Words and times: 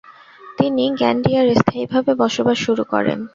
তিনি 0.57 0.83
গ্যান্ডিয়ায় 0.99 1.51
স্থায়ীভাবে 1.55 2.11
বসবাস 2.21 2.57
শুরু 2.65 2.83
করেন। 2.93 3.19